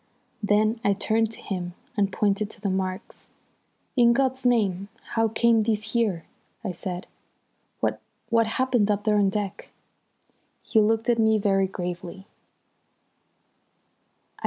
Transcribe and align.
Then 0.41 0.79
I 0.83 0.93
turned 0.93 1.29
to 1.33 1.39
him 1.41 1.75
and 1.95 2.11
pointed 2.11 2.49
to 2.49 2.59
the 2.59 2.71
marks. 2.71 3.29
"In 3.95 4.13
God's 4.13 4.47
name, 4.47 4.87
how 5.13 5.27
came 5.27 5.61
these 5.61 5.91
here?" 5.93 6.25
I 6.63 6.71
said. 6.71 7.05
"What 7.81 8.01
what 8.29 8.47
happened 8.47 8.89
up 8.89 9.03
there 9.03 9.19
on 9.19 9.29
deck?" 9.29 9.69
He 10.63 10.79
looked 10.81 11.07
at 11.07 11.19
me 11.19 11.37
very 11.37 11.67
gravely. 11.67 12.25